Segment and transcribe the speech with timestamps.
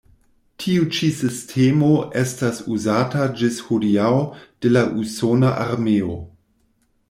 [0.61, 1.89] Tiu ĉi sistemo
[2.23, 4.11] estas uzata ĝis hodiaŭ
[4.65, 6.21] de la usona armeo.